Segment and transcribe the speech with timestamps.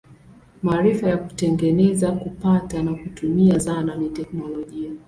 [0.63, 4.91] Maarifa ya kutengeneza, kupata na kutumia zana ni teknolojia.